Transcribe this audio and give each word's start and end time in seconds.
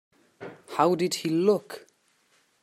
How 0.77 0.95
did 0.95 1.13
he 1.13 1.29
look? 1.29 1.85